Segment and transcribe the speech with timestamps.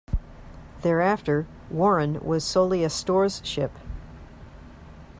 [0.81, 3.71] Thereafter, "Warren" was solely a stores ship.